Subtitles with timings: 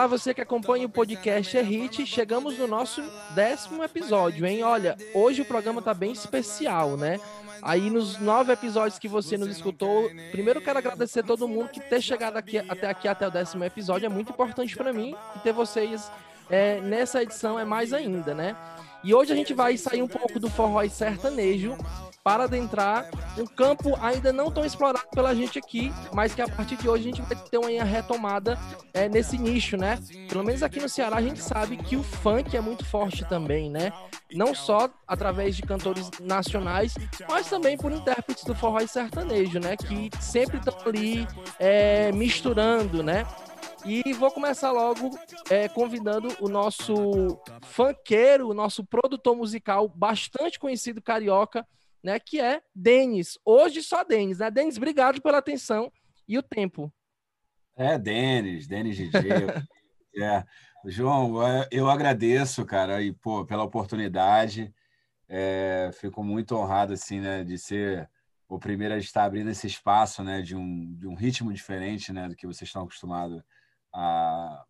[0.00, 2.06] Olá, você que acompanha o podcast é Hit.
[2.06, 3.02] Chegamos no nosso
[3.34, 4.62] décimo episódio, hein?
[4.62, 7.20] Olha, hoje o programa tá bem especial, né?
[7.60, 11.80] Aí nos nove episódios que você nos escutou, primeiro quero agradecer a todo mundo que
[11.80, 15.52] ter chegado aqui até aqui até o décimo episódio é muito importante para mim ter
[15.52, 16.10] vocês
[16.48, 18.56] é, nessa edição é mais ainda, né?
[19.02, 21.76] E hoje a gente vai sair um pouco do forró e sertanejo
[22.22, 23.08] para adentrar
[23.38, 27.08] um campo ainda não tão explorado pela gente aqui, mas que a partir de hoje
[27.08, 28.58] a gente vai ter uma retomada
[28.92, 29.98] é, nesse nicho, né?
[30.28, 33.70] Pelo menos aqui no Ceará a gente sabe que o funk é muito forte também,
[33.70, 33.90] né?
[34.32, 36.94] Não só através de cantores nacionais,
[37.28, 39.76] mas também por intérpretes do forró e sertanejo, né?
[39.76, 41.26] Que sempre estão ali
[41.58, 43.26] é, misturando, né?
[43.84, 45.10] E vou começar logo
[45.48, 51.66] é, convidando o nosso funkeiro, o nosso produtor musical bastante conhecido carioca,
[52.02, 52.18] né?
[52.18, 53.38] Que é Denis.
[53.44, 54.50] Hoje só Denis, né?
[54.50, 55.90] Denis, obrigado pela atenção
[56.28, 56.92] e o tempo.
[57.76, 59.12] É, Denis, Denis DJ.
[60.22, 60.44] é.
[60.84, 61.36] João,
[61.70, 64.74] eu agradeço, cara, e, pô, pela oportunidade.
[65.28, 68.10] É, fico muito honrado, assim, né, de ser
[68.48, 72.28] o primeiro a estar abrindo esse espaço, né, de um, de um ritmo diferente, né,
[72.28, 73.40] do que vocês estão acostumados
[73.92, 74.64] a,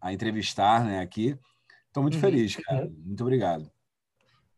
[0.00, 1.38] a entrevistar né, aqui.
[1.86, 2.20] Estou muito uhum.
[2.20, 2.90] feliz, cara.
[3.04, 3.70] Muito obrigado.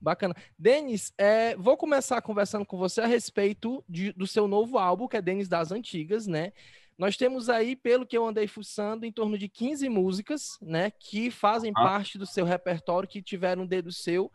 [0.00, 0.34] Bacana.
[0.58, 5.16] Denis, é, vou começar conversando com você a respeito de, do seu novo álbum, que
[5.16, 6.52] é Denis das Antigas, né?
[6.98, 10.90] Nós temos aí, pelo que eu andei fuçando, em torno de 15 músicas, né?
[10.90, 11.82] Que fazem ah.
[11.82, 14.30] parte do seu repertório, que tiveram um dedo seu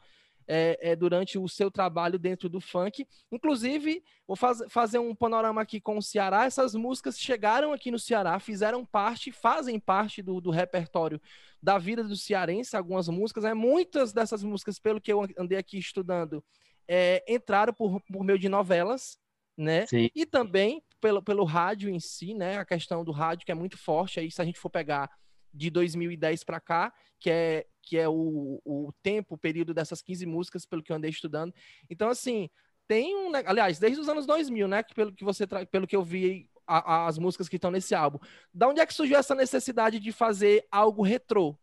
[0.48, 3.06] é, é, durante o seu trabalho dentro do funk.
[3.32, 6.46] Inclusive, vou faz, fazer um panorama aqui com o Ceará.
[6.46, 11.22] Essas músicas chegaram aqui no Ceará, fizeram parte, fazem parte do, do repertório
[11.62, 13.44] da vida do cearense, algumas músicas.
[13.44, 13.54] Né?
[13.54, 16.44] Muitas dessas músicas, pelo que eu andei aqui estudando,
[16.88, 19.20] é, entraram por, por meio de novelas,
[19.58, 19.86] né?
[19.88, 20.10] Sim.
[20.16, 22.58] E também pelo, pelo rádio em si, né?
[22.58, 24.20] A questão do rádio que é muito forte.
[24.20, 25.10] Aí, se a gente for pegar
[25.54, 30.26] de 2010 para cá, que é, que é o, o tempo, o período dessas 15
[30.26, 31.54] músicas, pelo que eu andei estudando.
[31.90, 32.50] Então, assim,
[32.88, 33.32] tem um.
[33.46, 34.84] Aliás, desde os anos 2000, né?
[34.84, 37.96] Que pelo que você pelo que eu vi, a, a, as músicas que estão nesse
[37.96, 38.20] álbum.
[38.54, 41.58] Da onde é que surgiu essa necessidade de fazer algo retrô?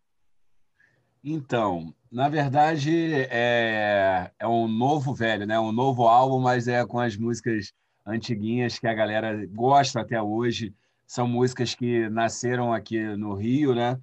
[1.23, 5.59] Então, na verdade, é, é um novo velho, né?
[5.59, 7.73] Um novo álbum, mas é com as músicas
[8.07, 10.75] antiguinhas que a galera gosta até hoje.
[11.07, 13.99] São músicas que nasceram aqui no Rio, né?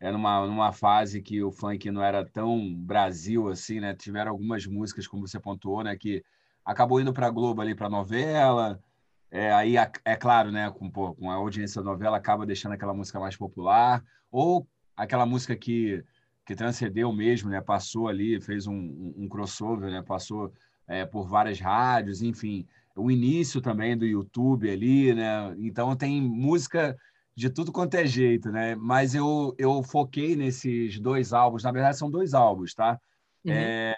[0.00, 3.94] É numa, numa fase que o funk não era tão Brasil assim, né?
[3.94, 5.94] Tiveram algumas músicas, como você pontuou, né?
[5.94, 6.24] Que
[6.64, 8.82] acabou indo para a Globo ali, para novela.
[9.30, 10.70] É, aí, é claro, né?
[10.70, 14.02] Com, pô, com a audiência da novela, acaba deixando aquela música mais popular.
[14.30, 14.66] Ou
[14.96, 16.02] aquela música que,
[16.46, 17.60] que transcendeu mesmo, né?
[17.60, 20.02] Passou ali, fez um, um, um crossover, né?
[20.02, 20.50] Passou
[20.88, 22.66] é, por várias rádios, enfim.
[22.96, 25.54] O início também do YouTube ali, né?
[25.58, 26.96] Então, tem música
[27.40, 28.74] de tudo quanto é jeito, né?
[28.74, 33.00] Mas eu, eu foquei nesses dois álbuns, na verdade são dois álbuns, tá?
[33.42, 33.52] Uhum.
[33.54, 33.96] É,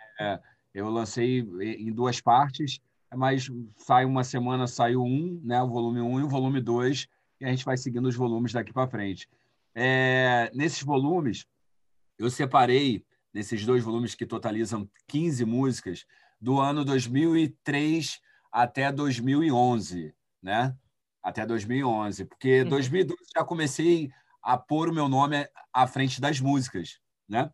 [0.72, 2.78] eu lancei em duas partes,
[3.12, 5.60] mas sai uma semana, saiu um, né?
[5.60, 7.08] O volume 1 um e o volume 2,
[7.40, 9.28] e a gente vai seguindo os volumes daqui para frente.
[9.74, 11.44] É, nesses volumes,
[12.16, 13.04] eu separei,
[13.34, 16.06] nesses dois volumes que totalizam 15 músicas,
[16.40, 18.20] do ano 2003
[18.52, 20.76] até 2011, né?
[21.22, 22.70] Até 2011, porque em uhum.
[22.70, 24.10] 2012 já comecei
[24.42, 27.50] a pôr o meu nome à frente das músicas, né?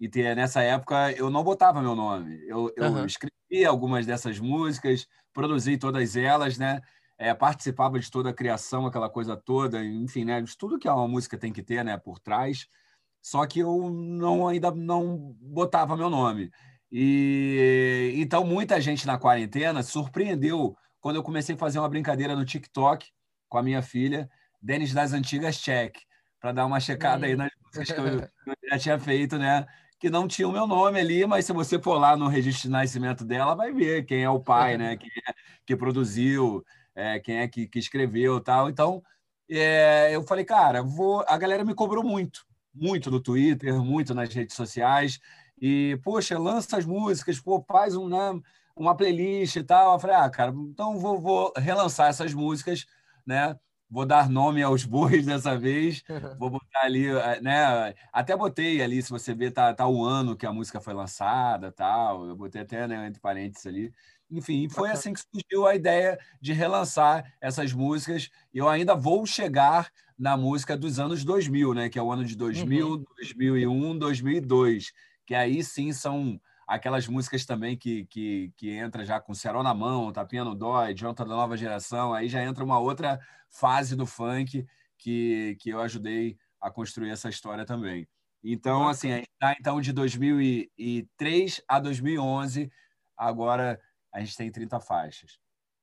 [0.00, 3.06] E ter, nessa época eu não botava meu nome, eu, eu uhum.
[3.06, 6.80] escrevi algumas dessas músicas, produzi todas elas, né?
[7.16, 10.40] É, participava de toda a criação, aquela coisa toda, enfim, né?
[10.40, 11.96] De tudo que uma música tem que ter, né?
[11.96, 12.66] Por trás.
[13.22, 16.50] Só que eu não ainda não botava meu nome.
[16.90, 22.46] E então muita gente na quarentena surpreendeu quando eu comecei a fazer uma brincadeira no
[22.46, 23.06] TikTok
[23.50, 24.30] com a minha filha,
[24.62, 25.98] Denis das Antigas Check,
[26.40, 27.38] para dar uma checada aí hum.
[27.38, 29.66] nas músicas que eu, que eu já tinha feito, né?
[30.02, 32.70] que não tinha o meu nome ali, mas se você for lá no registro de
[32.70, 34.96] nascimento dela, vai ver quem é o pai, né?
[34.96, 35.32] Quem é
[35.64, 38.68] que produziu, é, quem é que, que escreveu tal.
[38.68, 39.00] Então,
[39.48, 41.24] é, eu falei, cara, vou.
[41.28, 42.44] A galera me cobrou muito,
[42.74, 45.20] muito no Twitter, muito nas redes sociais.
[45.62, 48.42] E, poxa, lança as músicas, pô, faz um, né,
[48.74, 49.92] uma playlist e tal.
[49.92, 52.84] Eu falei, ah, cara, então vou, vou relançar essas músicas,
[53.24, 53.56] né?
[53.88, 56.02] Vou dar nome aos bois dessa vez.
[56.40, 57.94] Vou botar ali, eh, né?
[58.12, 61.70] Até botei ali, se você ver, tá, tá o ano que a música foi lançada,
[61.70, 62.26] tal.
[62.26, 63.92] Eu botei até né, entre parênteses ali.
[64.30, 68.30] Enfim, foi assim que surgiu a ideia de relançar essas músicas.
[68.52, 71.88] Eu ainda vou chegar na música dos anos 2000, né?
[71.90, 73.04] Que é o ano de 2000, uhum.
[73.18, 74.92] 2001, 2002.
[75.26, 79.74] Que aí sim são aquelas músicas também que, que, que entra já com Cerol na
[79.74, 83.20] mão, Tapinha no Dói, Jonathan da Nova Geração, aí já entra uma outra
[83.50, 84.66] fase do funk
[84.96, 88.08] que, que eu ajudei a construir essa história também.
[88.42, 92.70] Então, assim, a gente está então de 2003 a 2011,
[93.16, 93.80] agora
[94.12, 95.38] a gente tem 30 faixas.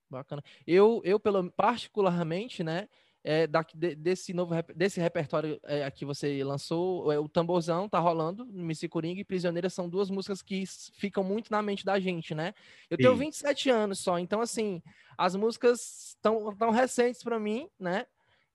[0.10, 0.42] Bacana.
[0.66, 2.90] Eu, eu pelo, particularmente, né,
[3.24, 8.00] é, da, de, desse novo desse repertório é, que você lançou, é, o Tamborzão tá
[8.00, 10.64] rolando, Missy Coringa e Prisioneira são duas músicas que
[10.94, 12.54] ficam muito na mente da gente, né?
[12.90, 13.04] Eu Sim.
[13.04, 14.82] tenho 27 anos só, então assim,
[15.18, 18.06] as músicas estão tão recentes para mim, né?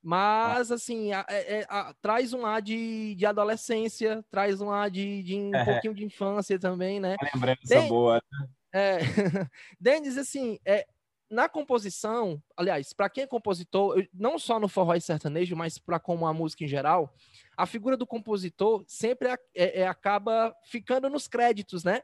[0.06, 4.70] Mas, assim, a, a, é, é, a, traz um ar de, de adolescência, traz um
[4.70, 5.64] ar de, de um é.
[5.64, 7.16] pouquinho de infância também, né?
[7.19, 8.22] Uma lembrança Den boa.
[8.31, 8.49] Né?
[8.75, 8.99] É,
[9.81, 10.87] Denis, assim, é,
[11.31, 15.99] na composição, aliás, para quem é compositor, não só no forró e sertanejo, mas para
[15.99, 17.12] como a música em geral,
[17.56, 19.38] a figura do compositor sempre é,
[19.81, 22.03] é, acaba ficando nos créditos, né?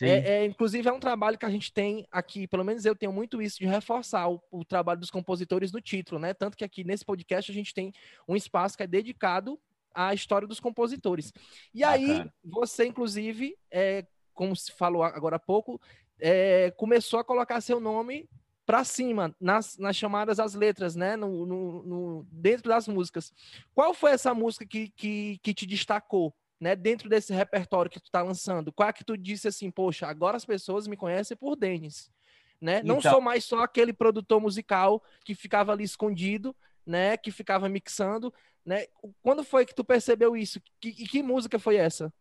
[0.00, 3.12] É, é, inclusive, é um trabalho que a gente tem aqui, pelo menos eu tenho
[3.12, 6.32] muito isso de reforçar o, o, trabalho dos compositores no título, né?
[6.32, 7.92] Tanto que aqui nesse podcast a gente tem
[8.26, 9.60] um espaço que é dedicado
[9.94, 11.30] à história dos compositores.
[11.74, 15.80] E aí, você, inclusive, é, como se falou agora há pouco,
[16.22, 18.28] é, começou a colocar seu nome
[18.64, 21.16] para cima nas, nas chamadas às letras, né?
[21.16, 23.32] No, no, no, dentro das músicas.
[23.74, 26.34] Qual foi essa música que, que, que te destacou?
[26.62, 28.72] né, dentro desse repertório que tu tá lançando?
[28.72, 32.08] Qual é que tu disse assim, poxa, agora as pessoas me conhecem por Denis,
[32.60, 32.78] né?
[32.78, 32.94] Então...
[32.94, 36.54] Não sou mais só aquele produtor musical que ficava ali escondido,
[36.86, 38.32] né, que ficava mixando,
[38.64, 38.86] né?
[39.22, 40.62] Quando foi que tu percebeu isso?
[40.80, 42.14] Que, que música foi essa?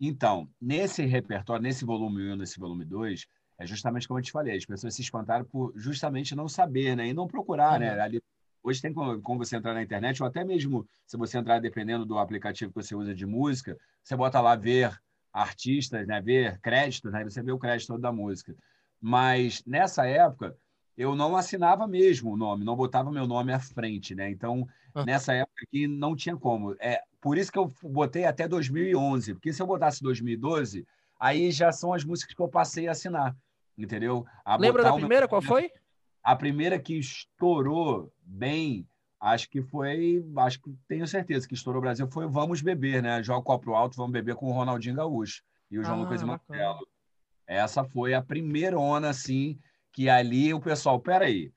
[0.00, 3.26] Então, nesse repertório, nesse volume 1, nesse volume 2,
[3.58, 7.08] é justamente como eu te falei, as pessoas se espantaram por justamente não saber, né,
[7.08, 7.96] e não procurar, né, uhum.
[7.96, 8.22] né, ali
[8.66, 12.04] Hoje tem como, como, você entrar na internet, ou até mesmo se você entrar, dependendo
[12.04, 14.92] do aplicativo que você usa de música, você bota lá ver
[15.32, 16.20] artistas, né?
[16.20, 17.22] ver créditos, né?
[17.22, 18.56] você vê o crédito da música.
[19.00, 20.56] Mas nessa época,
[20.96, 24.16] eu não assinava mesmo o nome, não botava meu nome à frente.
[24.16, 24.30] Né?
[24.30, 25.04] Então, ah.
[25.04, 26.74] nessa época aqui, não tinha como.
[26.80, 30.86] É, por isso que eu botei até 2011, porque se eu botasse 2012,
[31.18, 33.36] aí já são as músicas que eu passei a assinar.
[33.76, 34.24] Entendeu?
[34.44, 35.22] A Lembra da primeira?
[35.22, 35.28] Meu...
[35.28, 35.72] Qual foi?
[36.22, 38.86] A primeira que estourou bem,
[39.18, 43.20] acho que foi, acho que tenho certeza que estourou o Brasil foi Vamos Beber, né?
[43.24, 46.22] Joga o copo alto, vamos beber com o Ronaldinho Gaúcho e o João ah, Lucas
[46.22, 46.86] Martelo.
[47.44, 49.58] Essa foi a primeira ona, assim,
[49.90, 51.52] que ali o pessoal, peraí,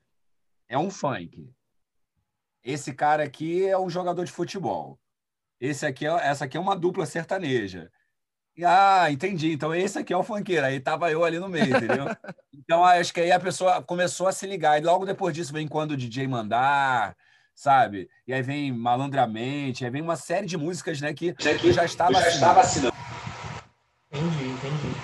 [0.68, 1.48] é um funk.
[2.60, 4.98] Esse cara aqui é um jogador de futebol.
[5.60, 7.90] Esse aqui é, essa aqui é uma dupla sertaneja.
[8.64, 9.52] Ah, entendi.
[9.52, 10.64] Então esse aqui é o funkeiro.
[10.64, 12.06] Aí tava eu ali no meio, entendeu?
[12.54, 14.78] então acho que aí a pessoa começou a se ligar.
[14.80, 17.14] E logo depois disso vem quando o DJ mandar,
[17.54, 18.08] sabe?
[18.26, 22.14] E aí vem malandramente, aí vem uma série de músicas, né, que eu já estava,
[22.14, 22.94] já estava assinando.
[24.12, 24.96] Entendi, entendi.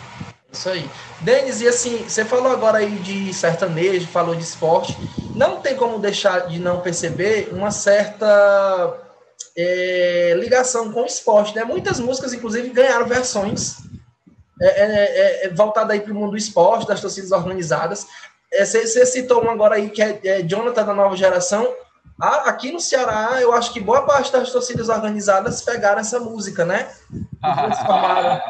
[0.50, 0.90] Isso aí.
[1.20, 4.96] Denis, e assim, você falou agora aí de sertanejo, falou de esporte.
[5.34, 9.05] Não tem como deixar de não perceber uma certa
[9.56, 11.54] é, ligação com o esporte.
[11.54, 11.64] Né?
[11.64, 13.76] Muitas músicas, inclusive, ganharam versões
[14.60, 18.06] é, é, é, é voltadas aí para o mundo do esporte, das torcidas organizadas.
[18.52, 21.74] Você citou uma agora aí que é, Jonathan da nova geração.
[22.18, 26.64] Ah, aqui no Ceará, eu acho que boa parte das torcidas organizadas pegaram essa música,
[26.64, 26.88] né?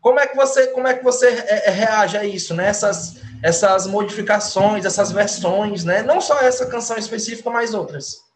[0.00, 1.28] como é que você, como é que você
[1.66, 2.68] reage a isso, né?
[2.68, 6.02] Essas, essas modificações, essas versões, né?
[6.02, 8.27] Não só essa canção específica, mas outras.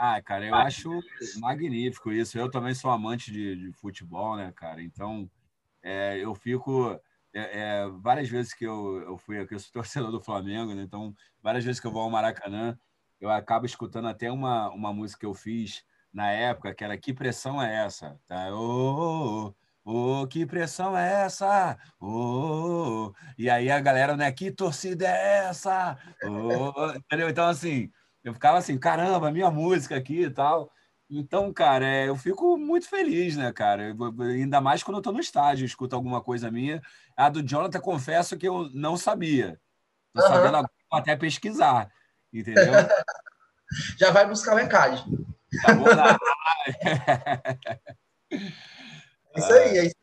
[0.00, 1.02] Ah, cara, eu acho
[1.40, 2.38] magnífico isso.
[2.38, 4.80] Eu também sou amante de, de futebol, né, cara?
[4.80, 5.28] Então,
[5.82, 6.92] é, eu fico.
[7.34, 10.82] É, é, várias vezes que eu, eu fui aqui, eu sou torcedor do Flamengo, né?
[10.82, 11.12] Então,
[11.42, 12.78] várias vezes que eu vou ao Maracanã,
[13.20, 17.12] eu acabo escutando até uma, uma música que eu fiz na época, que era Que
[17.12, 18.20] Pressão é Essa?
[18.28, 18.50] Tá?
[18.52, 19.52] Oh,
[19.84, 21.76] oh, oh, que pressão é essa?
[22.00, 24.30] Oh, e aí a galera, né?
[24.30, 25.98] Que torcida é essa?
[26.22, 27.28] Oh, entendeu?
[27.28, 27.90] Então, assim,
[28.28, 30.70] eu ficava assim, caramba, minha música aqui e tal.
[31.10, 33.96] Então, cara, é, eu fico muito feliz, né, cara?
[34.20, 36.82] ainda mais quando eu tô no estádio, escuto alguma coisa minha.
[37.16, 39.58] A do Jonathan, confesso que eu não sabia.
[40.12, 40.28] Tô uhum.
[40.28, 41.90] sabendo agora, até pesquisar,
[42.32, 42.64] entendeu?
[43.98, 45.02] Já vai buscar o encade.
[45.50, 46.18] Já vou lá.
[49.34, 49.96] isso aí, é isso.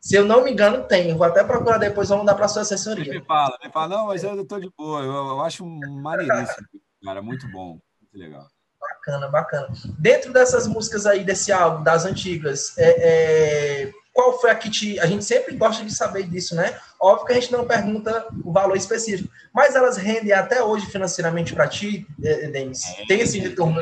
[0.00, 1.16] Se eu não me engano, tem.
[1.16, 3.12] Vou até procurar depois, vamos dar para sua assessoria.
[3.12, 5.00] Me fala, me fala, não, mas eu tô de boa.
[5.00, 6.66] Eu, eu acho maneiríssimo
[7.04, 8.48] cara, muito bom, muito legal.
[8.80, 9.68] Bacana, bacana.
[9.98, 14.98] Dentro dessas músicas aí, desse álbum, das antigas, é, é, qual foi a que te.
[14.98, 16.78] A gente sempre gosta de saber disso, né?
[17.00, 21.54] Óbvio que a gente não pergunta o valor específico, mas elas rendem até hoje financeiramente
[21.54, 22.82] para ti, é, Denis?
[22.82, 23.80] Tem, tem esse retorno?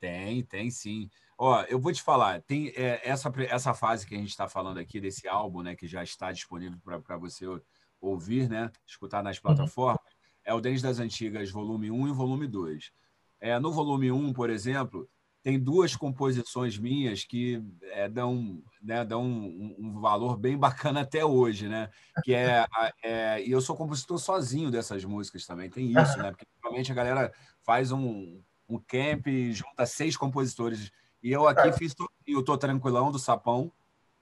[0.00, 1.10] Tem, tem sim.
[1.38, 4.78] Ó, eu vou te falar, tem é, essa, essa fase que a gente está falando
[4.78, 7.44] aqui desse álbum, né, que já está disponível para você
[8.00, 9.42] ouvir, né, escutar nas uhum.
[9.42, 10.00] plataformas.
[10.00, 10.15] Uhum
[10.46, 12.92] é o Dentes das Antigas, volume 1 e volume 2.
[13.40, 15.08] É, no volume 1, por exemplo,
[15.42, 21.24] tem duas composições minhas que é, dão, né, dão um, um, valor bem bacana até
[21.24, 21.90] hoje, né?
[22.22, 22.66] Que é,
[23.02, 26.30] é, e eu sou compositor sozinho dessas músicas também, tem isso, né?
[26.30, 30.90] Porque normalmente a galera faz um, um camp e junta seis compositores.
[31.22, 31.94] E eu aqui fiz,
[32.26, 33.70] eu tô tranquilão do Sapão,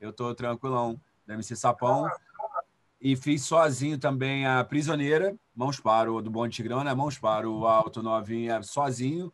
[0.00, 2.06] eu tô tranquilão da MC Sapão,
[3.04, 6.94] e fiz sozinho também a Prisioneira, Mãos para o do Bom Tigrão, né?
[6.94, 9.30] Mãos para o Alto Novinha, sozinho.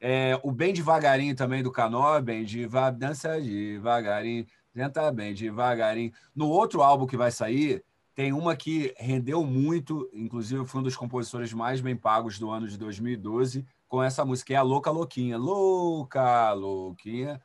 [0.00, 6.10] É, o Bem Devagarinho também do Canó, bem devagar, dança devagarinho, tenta bem devagarinho.
[6.34, 10.96] No outro álbum que vai sair, tem uma que rendeu muito, inclusive foi um dos
[10.96, 14.90] compositores mais bem pagos do ano de 2012, com essa música, que é a Louca
[14.90, 15.36] Louquinha.
[15.36, 17.38] Louca Louquinha.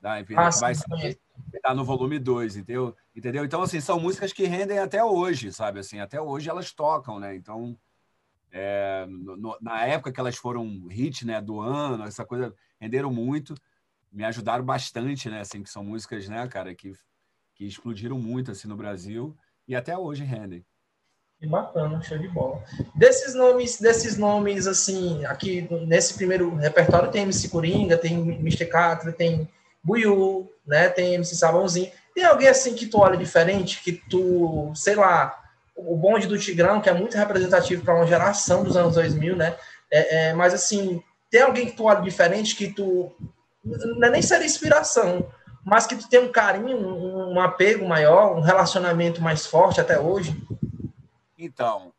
[0.00, 0.96] Tá, enfim, ah, vai estar
[1.62, 2.96] tá no volume 2, entendeu?
[3.14, 3.44] entendeu?
[3.44, 5.80] Então, assim, são músicas que rendem até hoje, sabe?
[5.80, 7.34] Assim, até hoje elas tocam, né?
[7.34, 7.78] Então,
[8.50, 13.54] é, no, na época que elas foram hit né, do ano, essa coisa renderam muito,
[14.10, 15.40] me ajudaram bastante, né?
[15.40, 16.92] Assim, que são músicas, né, cara, que,
[17.54, 20.64] que explodiram muito assim no Brasil e até hoje rendem.
[21.38, 22.62] Que bacana, show de bola.
[22.94, 28.66] Desses nomes, desses nomes, assim, aqui nesse primeiro repertório tem MC Coringa, tem Mr.
[28.66, 29.48] Catra, tem
[29.82, 30.88] Buiu, né?
[30.88, 31.90] Tem MC Sabãozinho.
[32.14, 35.42] Tem alguém assim que tu olha diferente, que tu, sei lá,
[35.74, 39.56] o bonde do Tigrão, que é muito representativo para uma geração dos anos 2000, né?
[39.90, 43.10] É, é, mas, assim, tem alguém que tu olha diferente, que tu.
[43.64, 45.26] Não é nem ser inspiração,
[45.64, 49.98] mas que tu tem um carinho, um, um apego maior, um relacionamento mais forte até
[49.98, 50.36] hoje?
[51.38, 51.92] Então,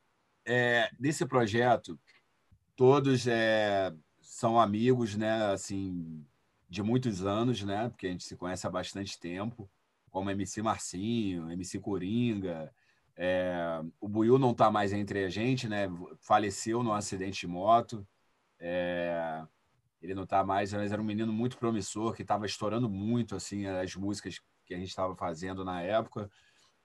[0.45, 1.97] é, nesse projeto,
[2.75, 5.51] todos é, são amigos, né?
[5.51, 6.23] Assim,
[6.73, 7.87] de muitos anos, né?
[7.89, 9.69] Porque a gente se conhece há bastante tempo,
[10.09, 12.73] como MC Marcinho, MC Coringa,
[13.15, 15.87] é, o Buiu não está mais entre a gente, né?
[16.19, 18.05] Faleceu num acidente de moto.
[18.59, 19.43] É,
[20.01, 23.67] ele não está mais, mas era um menino muito promissor que estava estourando muito assim
[23.67, 26.29] as músicas que a gente estava fazendo na época.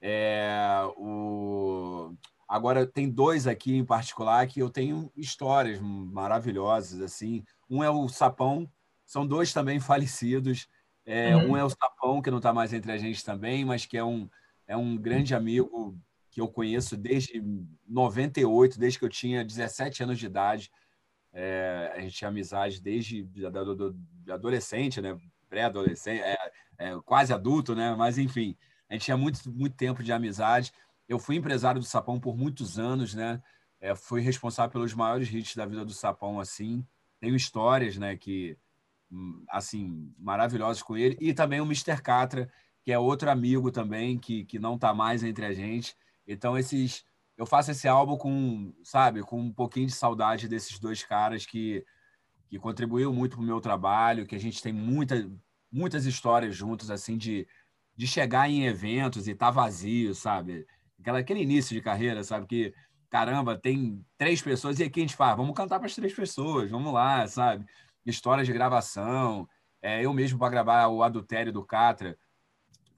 [0.01, 2.15] É, o...
[2.47, 7.43] Agora tem dois aqui em particular que eu tenho histórias maravilhosas assim.
[7.71, 8.71] Um é o Sapão,
[9.09, 10.69] são dois também falecidos.
[11.07, 11.53] É, uhum.
[11.53, 14.05] Um é o Sapão que não está mais entre a gente também, mas que é
[14.05, 14.29] um
[14.67, 15.99] é um grande amigo
[16.31, 17.43] que eu conheço desde
[17.89, 20.71] 98, desde que eu tinha 17 anos de idade.
[21.33, 23.47] É, a gente tinha amizade desde de
[24.31, 25.19] adolescente, né?
[25.49, 26.37] Pré-adolescente, é,
[26.77, 27.95] é, quase adulto, né?
[27.97, 28.55] Mas enfim,
[28.91, 30.71] a gente tinha muito, muito tempo de amizade.
[31.09, 33.43] Eu fui empresário do Sapão por muitos anos, né?
[33.81, 36.87] É, fui responsável pelos maiores hits da vida do Sapão, assim.
[37.19, 38.15] Tenho histórias, né?
[38.19, 38.59] Que
[39.49, 42.03] assim maravilhosas com ele e também o Mr.
[42.03, 42.51] Catra,
[42.83, 45.97] que é outro amigo também que, que não está mais entre a gente
[46.29, 47.05] então, esses
[47.37, 51.85] eu faço esse álbum com, sabe, com um pouquinho de saudade desses dois caras que,
[52.49, 55.31] que contribuíram muito para o meu trabalho, que a gente tem muita,
[55.71, 57.47] muitas histórias juntos, assim, de,
[57.97, 60.67] de chegar em eventos e tá vazio, sabe?
[60.99, 62.47] Aquela, aquele início de carreira, sabe?
[62.49, 62.75] Que,
[63.09, 66.71] caramba, tem três pessoas e aqui a gente fala, vamos cantar para as três pessoas,
[66.71, 67.65] vamos lá, sabe?
[68.09, 69.49] Histórias de gravação.
[69.83, 72.19] É, eu mesmo, para gravar o Adultério do Catra,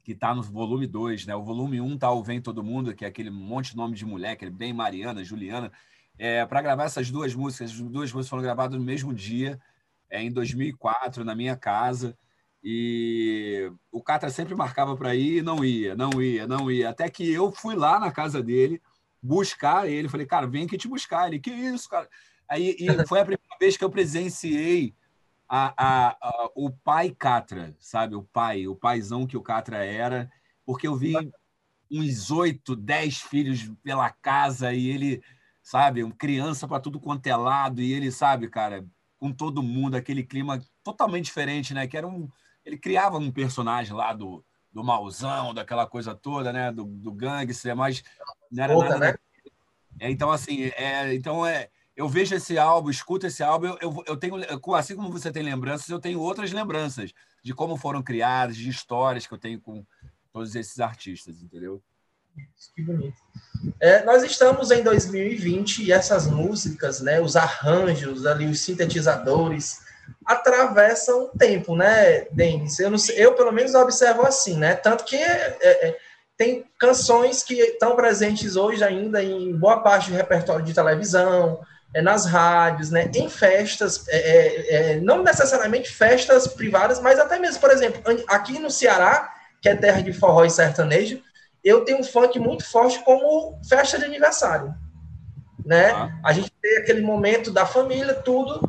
[0.03, 1.35] que está no volume 2, né?
[1.35, 3.95] O volume 1 um tá o Vem Todo Mundo, que é aquele monte de nome
[3.95, 5.71] de mulher, aquele bem Mariana, Juliana.
[6.17, 9.59] É, para gravar essas duas músicas, as duas músicas foram gravadas no mesmo dia,
[10.09, 12.17] é, em 2004, na minha casa.
[12.63, 16.89] E o Catra sempre marcava para ir e não ia, não ia, não ia.
[16.89, 18.81] Até que eu fui lá na casa dele
[19.21, 20.07] buscar ele.
[20.07, 21.27] Falei, cara, vem aqui te buscar.
[21.27, 22.07] Ele, que isso, cara?
[22.47, 24.95] Aí e foi a primeira vez que eu presenciei
[25.53, 28.15] a, a, a, o pai Catra, sabe?
[28.15, 30.31] O pai, o paizão que o Catra era,
[30.65, 31.13] porque eu vi
[31.91, 35.21] uns oito, dez filhos pela casa e ele,
[35.61, 38.85] sabe, uma criança para tudo quanto é lado e ele, sabe, cara,
[39.19, 41.85] com todo mundo, aquele clima totalmente diferente, né?
[41.85, 42.29] Que era um,
[42.65, 46.71] ele criava um personagem lá do, do mauzão, daquela coisa toda, né?
[46.71, 48.01] Do, do gangster, mas
[48.49, 49.05] não era Outra, nada.
[49.11, 49.15] Né?
[49.99, 51.69] É, então, assim, é, então é,
[52.01, 54.35] eu vejo esse álbum, escuto esse álbum, eu, eu, eu, tenho,
[54.75, 59.27] assim como você tem lembranças, eu tenho outras lembranças de como foram criadas, de histórias
[59.27, 59.85] que eu tenho com
[60.33, 61.79] todos esses artistas, entendeu?
[62.75, 63.17] Que bonito.
[63.79, 69.81] É, nós estamos em 2020 e essas músicas, né, os arranjos ali, os sintetizadores,
[70.25, 72.79] atravessam o tempo, né, Denis?
[72.79, 74.73] Eu, sei, eu, pelo menos observo assim, né?
[74.73, 75.97] Tanto que é, é,
[76.35, 81.61] tem canções que estão presentes hoje ainda em boa parte do repertório de televisão,
[81.93, 87.37] é, nas rádios, né, em festas, é, é, é, não necessariamente festas privadas, mas até
[87.37, 91.21] mesmo, por exemplo, aqui no Ceará, que é terra de forró e sertanejo,
[91.63, 94.73] eu tenho um funk muito forte como festa de aniversário,
[95.63, 95.91] né?
[95.91, 96.09] Ah.
[96.23, 98.67] A gente tem aquele momento da família, tudo,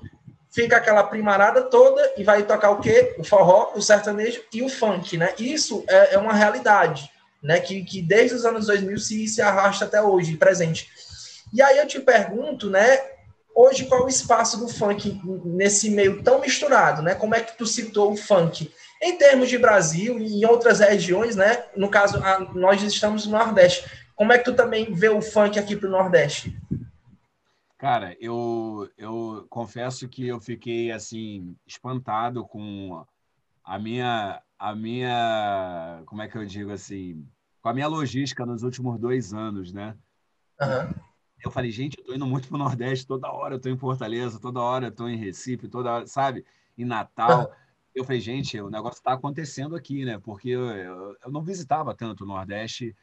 [0.50, 3.14] fica aquela primarada toda e vai tocar o quê?
[3.18, 5.32] O forró, o sertanejo e o funk, né?
[5.38, 7.10] Isso é, é uma realidade,
[7.42, 7.58] né?
[7.58, 10.90] Que, que desde os anos 2000 se, se arrasta até hoje, presente.
[11.52, 12.99] E aí eu te pergunto, né?
[13.54, 17.14] Hoje, qual é o espaço do funk nesse meio tão misturado, né?
[17.14, 18.73] Como é que tu citou o funk?
[19.00, 21.64] Em termos de Brasil e em outras regiões, né?
[21.76, 23.85] No caso, a, nós estamos no Nordeste.
[24.16, 26.59] Como é que tu também vê o funk aqui para o Nordeste?
[27.76, 33.04] Cara, eu, eu confesso que eu fiquei assim espantado com
[33.64, 37.26] a minha a minha como é que eu digo assim
[37.61, 39.97] com a minha logística nos últimos dois anos, né?
[40.61, 40.94] Uhum.
[41.44, 44.38] Eu falei, gente, eu tô indo muito pro Nordeste toda hora, eu tô em Fortaleza,
[44.38, 46.44] toda hora eu tô em Recife, toda hora, sabe?
[46.78, 47.52] Em Natal.
[47.94, 50.18] Eu falei, gente, o negócio está acontecendo aqui, né?
[50.18, 52.96] Porque eu, eu, eu, não visitava tanto o Nordeste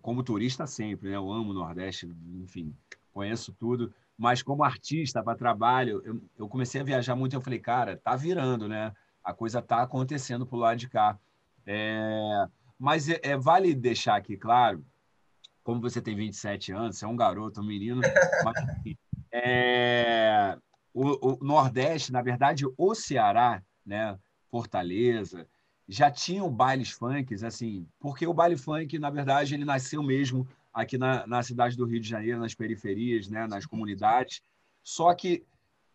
[0.00, 1.16] como turista sempre, né?
[1.16, 2.06] Eu amo o Nordeste,
[2.40, 2.74] enfim,
[3.12, 3.92] conheço tudo.
[4.16, 7.34] Mas como artista, para trabalho, eu, eu, comecei a viajar muito.
[7.34, 8.94] Eu falei, cara, tá virando, né?
[9.24, 11.18] A coisa tá acontecendo pro lado de cá.
[11.66, 12.46] É,
[12.78, 14.84] mas é, é, vale deixar aqui claro,
[15.62, 18.00] como você tem 27 anos, você é um garoto, um menino,
[18.44, 18.96] mas,
[19.32, 20.56] é,
[20.92, 24.18] o, o Nordeste, na verdade, o Ceará, né?
[24.50, 25.46] Fortaleza,
[25.88, 30.96] já tinham bailes funks, assim, porque o baile funk, na verdade, ele nasceu mesmo aqui
[30.96, 34.40] na, na cidade do Rio de Janeiro, nas periferias, né, nas comunidades,
[34.82, 35.44] só que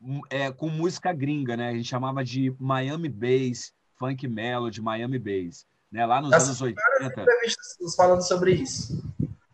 [0.01, 1.69] hum, é, com música gringa, né?
[1.69, 6.05] A gente chamava de Miami Bass, Funk Melody, Miami Bass, né?
[6.05, 6.81] Lá nos anos 80.
[7.21, 9.01] entrevistas falando sobre isso.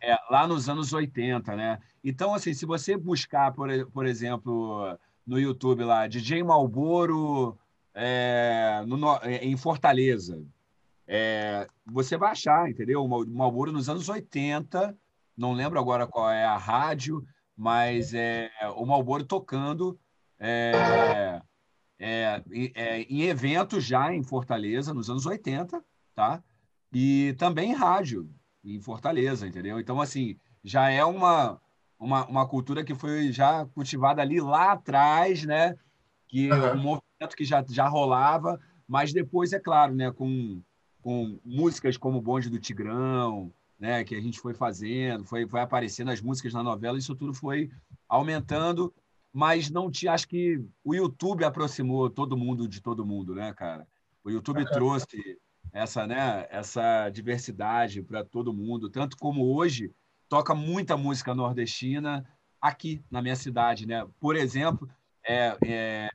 [0.02, 1.78] É, lá nos anos 80, né?
[2.02, 7.56] Então, assim, se você buscar, por, por exemplo, no YouTube lá, DJ Malboro
[7.94, 10.44] é, no, em Fortaleza,
[11.06, 13.06] é, você vai achar, entendeu?
[13.06, 14.96] Malboro nos anos 80,
[15.36, 17.24] não lembro agora qual é a rádio,
[17.56, 19.98] mas é o Malboro tocando
[20.38, 21.40] é,
[21.98, 22.42] é,
[22.74, 25.84] é, em eventos já em Fortaleza, nos anos 80,
[26.14, 26.42] tá?
[26.92, 28.28] E também em rádio,
[28.64, 29.80] em Fortaleza, entendeu?
[29.80, 31.60] Então, assim, já é uma,
[31.98, 35.76] uma, uma cultura que foi já cultivada ali lá atrás, né?
[36.28, 36.72] Que uhum.
[36.72, 40.10] um movimento que já, já rolava, mas depois, é claro, né?
[40.12, 40.62] Com,
[41.00, 45.60] com músicas como o Bonde do Tigrão, né, que a gente foi fazendo, foi, foi
[45.60, 47.68] aparecendo as músicas na novela, isso tudo foi
[48.08, 48.94] aumentando,
[49.32, 53.84] mas não tinha, acho que o YouTube aproximou todo mundo de todo mundo, né, cara?
[54.22, 55.36] O YouTube trouxe
[55.72, 59.90] essa, né, essa diversidade para todo mundo, tanto como hoje
[60.28, 62.24] toca muita música nordestina
[62.60, 64.06] aqui na minha cidade, né?
[64.20, 64.88] Por exemplo,
[65.26, 66.08] é, é,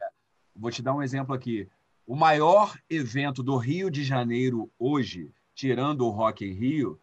[0.56, 1.68] vou te dar um exemplo aqui.
[2.06, 7.00] O maior evento do Rio de Janeiro hoje, tirando o Rock em Rio,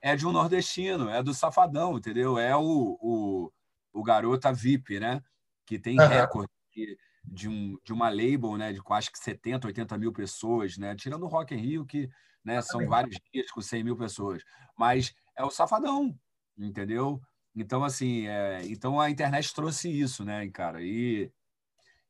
[0.00, 2.38] é de um nordestino, é do Safadão, entendeu?
[2.38, 3.52] É o, o,
[3.92, 5.20] o Garota VIP, né?
[5.66, 6.06] Que tem uhum.
[6.06, 8.72] recorde de, de, um, de uma label, né?
[8.72, 10.94] De acho que 70, 80 mil pessoas, né?
[10.94, 12.08] Tirando o Rock in Rio, que
[12.44, 14.42] né, são vários dias com 100 mil pessoas.
[14.76, 16.18] Mas é o Safadão,
[16.56, 17.20] entendeu?
[17.54, 20.82] Então, assim, é, então a internet trouxe isso, né, cara?
[20.82, 21.30] E,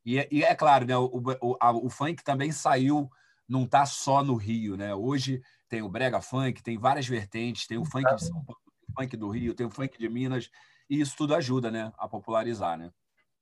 [0.04, 0.96] e, e é claro, né?
[0.96, 3.10] O, o, a, o funk também saiu,
[3.48, 4.94] não tá só no Rio, né?
[4.94, 8.92] Hoje tem o brega funk, tem várias vertentes, tem o funk de São Paulo, o
[8.92, 10.50] funk do Rio, tem o funk de Minas,
[10.88, 12.90] e isso tudo ajuda, né, a popularizar, né?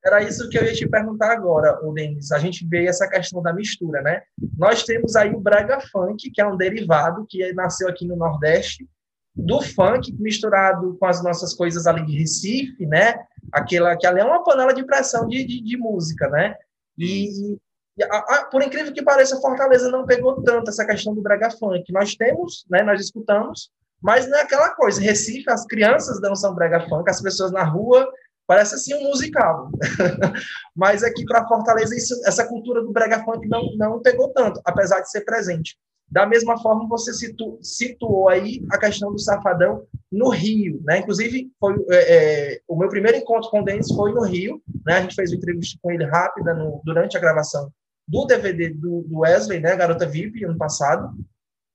[0.07, 2.31] Era isso que eu ia te perguntar agora, o Denis.
[2.31, 4.23] A gente vê essa questão da mistura, né?
[4.57, 8.88] Nós temos aí o brega funk, que é um derivado que nasceu aqui no Nordeste,
[9.35, 13.16] do funk misturado com as nossas coisas ali de Recife, né?
[13.53, 16.55] Aquela que ali é uma panela de pressão de, de, de música, né?
[16.97, 17.59] E,
[18.05, 21.92] a, a, por incrível que pareça, Fortaleza não pegou tanto essa questão do brega funk.
[21.92, 25.01] Nós temos, né, nós escutamos, mas não é aquela coisa.
[25.01, 28.09] Recife, as crianças dançam brega funk, as pessoas na rua,
[28.46, 29.70] parece assim um musical.
[30.74, 35.00] mas aqui para Fortaleza, isso, essa cultura do brega funk não, não pegou tanto, apesar
[35.00, 35.76] de ser presente.
[36.09, 40.98] Da mesma forma, você situ, situou aí a questão do Safadão no Rio, né?
[40.98, 44.98] Inclusive, foi, é, é, o meu primeiro encontro com o Denis foi no Rio, né?
[44.98, 47.72] A gente fez uma entrevista com ele rápida no, durante a gravação
[48.06, 51.12] do DVD do, do Wesley, né, Garota VIP, ano passado.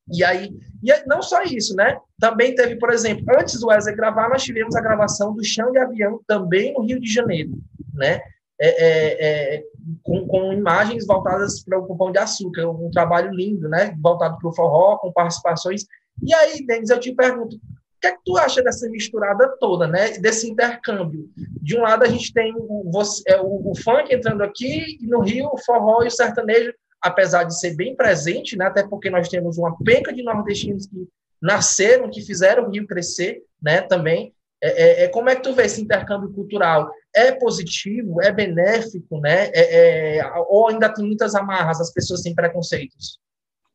[0.09, 0.51] E aí,
[0.83, 1.97] e não só isso, né?
[2.19, 5.77] Também teve, por exemplo, antes do Wesley gravar, nós tivemos a gravação do Chão de
[5.77, 7.51] Avião, também no Rio de Janeiro,
[7.93, 8.21] né?
[8.63, 9.63] É, é, é,
[10.03, 13.95] com, com, imagens voltadas para o Pão de Açúcar, um trabalho lindo, né?
[13.99, 15.85] Voltado para o forró, com participações.
[16.21, 17.59] E aí, Denis, eu te pergunto,
[18.01, 20.17] que é que tu acha dessa misturada toda, né?
[20.17, 21.29] Desse intercâmbio?
[21.35, 22.91] De um lado a gente tem o,
[23.27, 27.43] é, o, o funk entrando aqui e no Rio o forró e o sertanejo, apesar
[27.45, 28.65] de ser bem presente, né?
[28.65, 31.07] Até porque nós temos uma penca de nordestinos que
[31.41, 33.81] nasceram, que fizeram o Rio crescer, né?
[33.81, 34.33] Também.
[34.63, 36.91] É, é, é, como é que tu vê esse intercâmbio cultural?
[37.13, 38.21] É positivo?
[38.21, 39.19] É benéfico?
[39.19, 39.47] Né?
[39.47, 43.19] É, é, ou ainda tem muitas amarras, as pessoas têm preconceitos?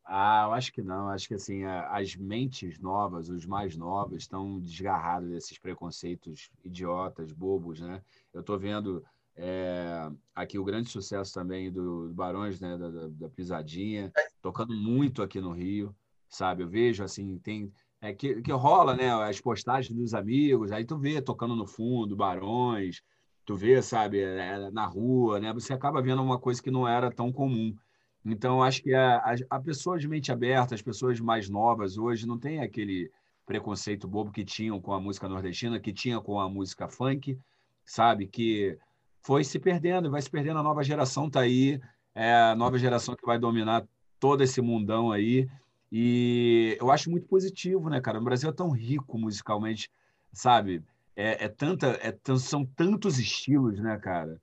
[0.05, 1.09] Ah, eu acho que não.
[1.09, 7.81] Acho que assim as mentes novas, os mais novos, estão desgarrados desses preconceitos idiotas, bobos,
[7.81, 8.01] né?
[8.33, 9.03] Eu estou vendo
[9.35, 12.77] é, aqui o grande sucesso também do, Barões, né?
[12.77, 15.95] Da, da, da, Pisadinha, tocando muito aqui no Rio,
[16.29, 16.61] sabe?
[16.61, 19.11] Eu vejo assim tem é que, que rola, né?
[19.11, 23.01] As postagens dos amigos, aí tu vê tocando no fundo, Barões,
[23.43, 24.19] tu vê, sabe?
[24.19, 25.51] É, na rua, né?
[25.53, 27.75] Você acaba vendo uma coisa que não era tão comum.
[28.23, 32.27] Então, acho que a, a, a pessoa de mente aberta, as pessoas mais novas hoje,
[32.27, 33.09] não tem aquele
[33.43, 37.39] preconceito bobo que tinham com a música nordestina, que tinha com a música funk,
[37.83, 38.27] sabe?
[38.27, 38.77] Que
[39.27, 40.57] foi se perdendo, vai se perdendo.
[40.59, 41.81] A nova geração está aí,
[42.15, 43.85] é a nova geração que vai dominar
[44.21, 45.49] todo esse mundão aí.
[45.91, 48.19] E eu acho muito positivo, né, cara?
[48.19, 49.91] O Brasil é tão rico musicalmente,
[50.31, 50.81] sabe?
[51.13, 54.39] É, é tanta, é, são tantos estilos, né, cara?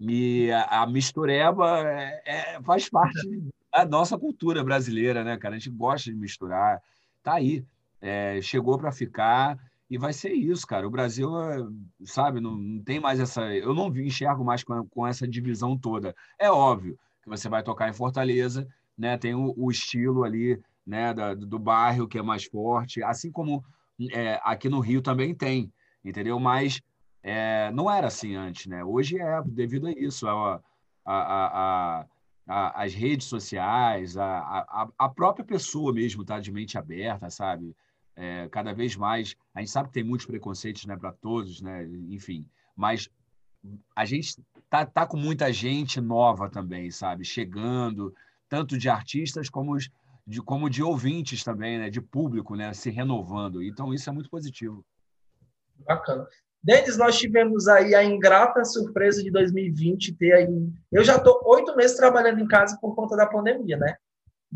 [0.00, 3.40] E a, a mistureba é, é, faz parte
[3.72, 5.54] da nossa cultura brasileira, né, cara?
[5.54, 6.82] A gente gosta de misturar.
[7.22, 7.64] Tá aí.
[8.00, 9.56] É, chegou para ficar
[9.94, 10.84] e vai ser isso, cara.
[10.88, 11.30] O Brasil,
[12.04, 13.42] sabe, não, não tem mais essa.
[13.54, 16.16] Eu não enxergo mais com, com, essa divisão toda.
[16.36, 18.66] É óbvio que você vai tocar em Fortaleza,
[18.98, 19.16] né?
[19.16, 23.64] Tem o, o estilo ali, né, da, do bairro que é mais forte, assim como
[24.12, 25.72] é, aqui no Rio também tem,
[26.04, 26.40] entendeu?
[26.40, 26.82] Mas
[27.22, 28.82] é, não era assim antes, né?
[28.82, 30.60] Hoje é devido a isso, a,
[31.04, 32.06] a, a,
[32.48, 37.76] a as redes sociais, a, a, própria pessoa mesmo tá de mente aberta, sabe?
[38.16, 41.84] É, cada vez mais, a gente sabe que tem muitos preconceitos, né, para todos, né?
[42.10, 43.08] Enfim, mas
[43.94, 44.36] a gente
[44.70, 47.24] tá, tá com muita gente nova também, sabe?
[47.24, 48.14] Chegando,
[48.48, 49.76] tanto de artistas como
[50.26, 51.90] de, como de ouvintes também, né?
[51.90, 52.72] De público, né?
[52.72, 53.62] Se renovando.
[53.62, 54.84] Então isso é muito positivo.
[55.86, 56.26] Bacana.
[56.62, 60.72] Denis, nós tivemos aí a ingrata surpresa de 2020 ter aí.
[60.90, 63.96] Eu já estou oito meses trabalhando em casa por conta da pandemia, né?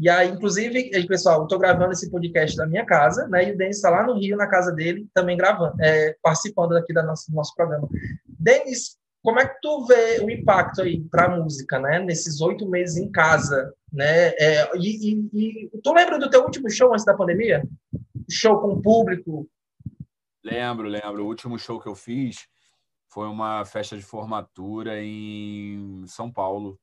[0.01, 3.49] E aí, inclusive, pessoal, estou gravando esse podcast da minha casa, né?
[3.49, 6.93] E o Denis está lá no Rio, na casa dele, também gravando, é, participando aqui
[6.93, 7.89] do nosso, programa.
[8.27, 11.99] Denis, como é que tu vê o impacto aí para a música, né?
[11.99, 14.29] Nesses oito meses em casa, né?
[14.39, 17.63] É, e, e, e, tu lembra do teu último show antes da pandemia?
[18.31, 19.49] Show com público,
[20.51, 21.25] Lembro, lembro.
[21.25, 22.49] O último show que eu fiz
[23.09, 26.79] foi uma festa de formatura em São Paulo.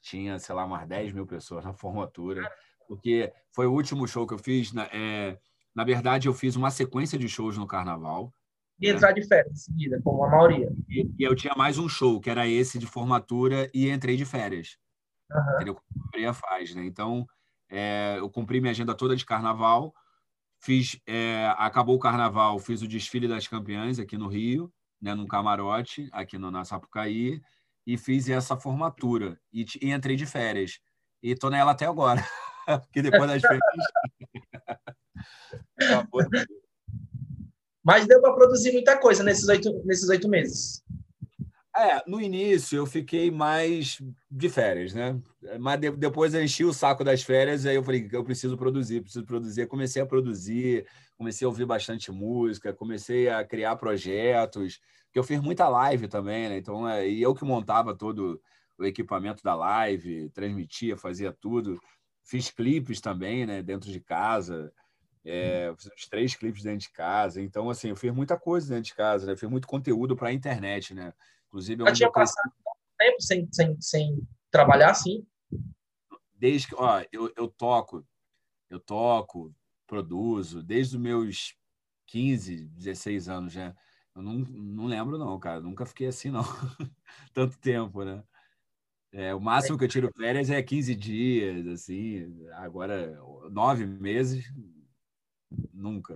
[0.00, 2.50] Tinha, sei lá, umas 10 mil pessoas na formatura.
[2.88, 4.72] Porque foi o último show que eu fiz.
[4.72, 5.38] Na, é,
[5.74, 8.32] na verdade, eu fiz uma sequência de shows no carnaval.
[8.80, 8.94] E né?
[8.94, 10.72] entrar de férias em seguida, como a maioria.
[10.88, 14.24] E, e, eu tinha mais um show, que era esse de formatura, e entrei de
[14.24, 14.78] férias.
[15.30, 15.54] Uhum.
[15.54, 15.80] Entendeu?
[15.94, 16.84] Cumpri a faz, né?
[16.84, 17.26] Então,
[17.68, 19.94] é, eu cumpri minha agenda toda de carnaval
[20.62, 25.26] Fiz, é, acabou o carnaval, fiz o desfile das campeãs aqui no Rio, né, num
[25.26, 27.40] camarote, aqui no, na Sapucaí,
[27.92, 29.38] e fiz essa formatura.
[29.52, 30.78] E, e entrei de férias.
[31.22, 32.24] E tô nela até agora.
[32.86, 33.60] Porque depois das férias.
[37.82, 40.82] Mas deu para produzir muita coisa nesses oito, nesses oito meses.
[41.76, 43.98] É, no início eu fiquei mais
[44.30, 45.18] de férias, né?
[45.58, 49.00] Mas de, depois eu enchi o saco das férias, aí eu falei, eu preciso produzir,
[49.00, 49.66] preciso produzir.
[49.66, 50.86] Comecei a produzir,
[51.20, 54.80] comecei a ouvir bastante música, comecei a criar projetos,
[55.12, 56.56] que eu fiz muita live também, né?
[56.56, 58.40] Então, é, e eu que montava todo
[58.78, 61.78] o equipamento da live, transmitia, fazia tudo.
[62.24, 63.62] Fiz clipes também, né?
[63.62, 64.72] Dentro de casa.
[65.22, 67.42] É, fiz uns três clipes dentro de casa.
[67.42, 69.36] Então, assim, eu fiz muita coisa dentro de casa, né?
[69.36, 71.12] Fiz muito conteúdo para a internet, né?
[71.48, 72.50] Inclusive, Já tinha passado
[72.98, 75.26] tempo sem, sem, sem trabalhar assim?
[76.34, 78.06] Desde que, ó, eu, eu toco,
[78.70, 79.54] eu toco,
[79.90, 81.56] produzo, desde os meus
[82.06, 83.74] 15, 16 anos, né?
[84.14, 85.60] Eu não, não lembro, não, cara.
[85.60, 86.44] Nunca fiquei assim, não.
[87.34, 88.22] Tanto tempo, né?
[89.12, 92.48] É, o máximo que eu tiro férias é 15 dias, assim.
[92.52, 94.44] Agora, nove meses,
[95.74, 96.14] nunca.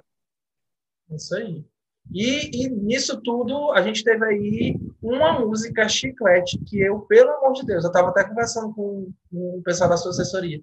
[1.11, 1.65] Isso aí.
[2.13, 7.55] E, e, nisso tudo, a gente teve aí uma música chiclete que eu, pelo amor
[7.55, 10.63] de Deus, eu estava até conversando com, com, o pessoal da sua assessoria,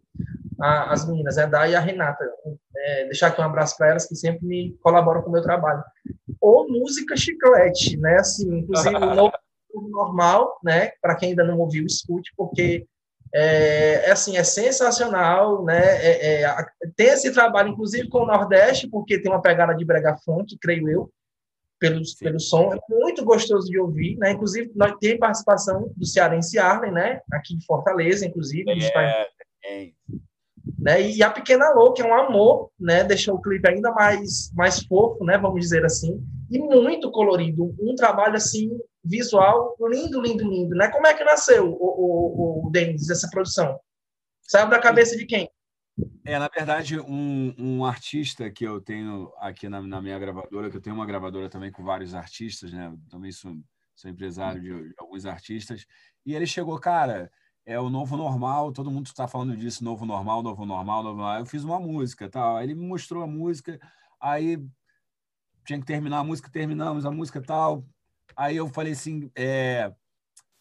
[0.61, 2.23] a, as meninas, a Dai e a Renata.
[2.75, 5.83] É, deixar aqui um abraço para elas que sempre me colaboram com o meu trabalho.
[6.39, 8.15] Ou música chiclete, né?
[8.15, 8.95] Assim, inclusive
[9.73, 10.91] o normal, né?
[11.01, 12.85] Para quem ainda não ouviu, escute, porque
[13.33, 15.79] é, é, assim, é sensacional, né?
[15.79, 16.55] É, é,
[16.95, 20.89] tem esse trabalho, inclusive, com o Nordeste, porque tem uma pegada de brega funk, creio
[20.89, 21.11] eu,
[21.79, 22.73] pelo, pelo som.
[22.73, 24.31] É muito gostoso de ouvir, né?
[24.31, 27.21] Inclusive, nós tem participação do Cearense Arlen, né?
[27.31, 28.69] Aqui de Fortaleza, inclusive.
[28.69, 29.27] É,
[29.65, 29.91] é.
[30.81, 31.11] Né?
[31.11, 33.03] E a Pequena Lou, que é um amor, né?
[33.03, 35.37] Deixou o clipe ainda mais, mais fofo, né?
[35.37, 36.19] Vamos dizer assim.
[36.49, 38.71] e muito colorido, um trabalho assim
[39.03, 40.89] visual lindo, lindo, lindo, né?
[40.89, 43.79] Como é que nasceu o, o, o Denis, essa produção?
[44.41, 45.47] Saiu da cabeça de quem?
[46.25, 50.77] É, na verdade, um, um artista que eu tenho aqui na, na, minha gravadora, que
[50.77, 52.91] eu tenho uma gravadora também com vários artistas, né?
[53.09, 53.53] também sou,
[53.95, 55.85] sou empresário de, de, alguns artistas,
[56.25, 57.31] e ele chegou, cara,
[57.65, 61.39] é o novo normal, todo mundo está falando disso, novo normal, novo normal, novo normal.
[61.39, 62.57] Eu fiz uma música, tal.
[62.57, 63.79] Aí ele me mostrou a música,
[64.19, 64.57] aí
[65.65, 67.85] tinha que terminar a música, terminamos a música tal.
[68.35, 69.93] Aí eu falei assim, é,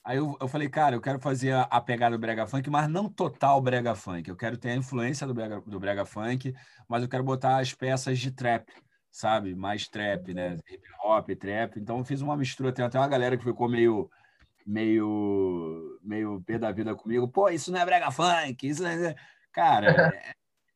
[0.02, 2.88] Aí eu, eu falei, cara, eu quero fazer a, a, pegada do brega funk, mas
[2.88, 4.28] não total brega funk.
[4.28, 6.54] Eu quero ter a influência do brega, do brega funk,
[6.88, 8.66] mas eu quero botar as peças de trap,
[9.10, 9.54] sabe?
[9.54, 10.56] Mais trap, né?
[10.68, 11.78] Hip hop, trap.
[11.78, 12.72] Então eu fiz uma mistura.
[12.72, 14.10] Tem até uma galera que ficou meio
[14.66, 17.28] meio meio pé da vida comigo.
[17.28, 19.14] Pô, isso não é brega funk, isso não é...
[19.52, 20.34] Cara, é,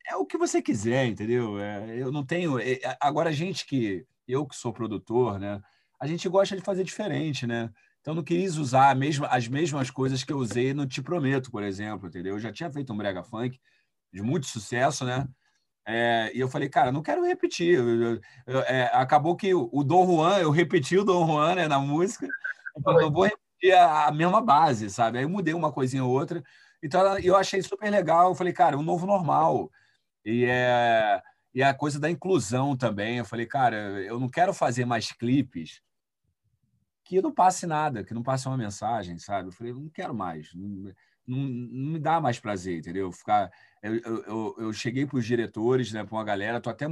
[0.09, 1.59] é o que você quiser, entendeu?
[1.59, 2.59] É, eu não tenho...
[2.59, 4.05] É, agora, a gente que...
[4.27, 5.61] Eu que sou produtor, né?
[5.99, 7.69] A gente gosta de fazer diferente, né?
[8.01, 11.63] Então, não quis usar mesma, as mesmas coisas que eu usei no Te Prometo, por
[11.63, 12.35] exemplo, entendeu?
[12.35, 13.59] Eu já tinha feito um brega funk
[14.13, 15.27] de muito sucesso, né?
[15.87, 17.75] É, e eu falei, cara, não quero repetir.
[17.75, 21.79] Eu, eu, é, acabou que o, Dom Juan, eu repeti o Dom Juan né, na
[21.79, 22.27] música,
[22.77, 25.17] então eu vou repetir a, a, mesma base, sabe?
[25.17, 26.43] Aí eu mudei uma coisinha ou outra.
[26.81, 28.29] Então, eu achei super legal.
[28.29, 29.71] Eu falei, cara, um novo normal.
[30.23, 31.21] E, é,
[31.53, 33.17] e a coisa da inclusão também.
[33.17, 35.81] Eu falei, cara, eu não quero fazer mais clipes
[37.05, 39.49] que não passe nada, que não passe uma mensagem, sabe?
[39.49, 40.91] Eu falei, não quero mais, não,
[41.27, 43.11] não, não me dá mais prazer, entendeu?
[43.11, 43.51] Ficar,
[43.81, 46.87] eu, eu, eu cheguei para os diretores, né, para uma galera, tô até